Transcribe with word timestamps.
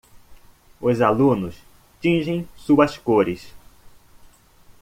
Os 0.81 0.99
alunos 0.99 1.61
tingem 2.01 2.49
suas 2.57 2.97
cores. 2.97 3.53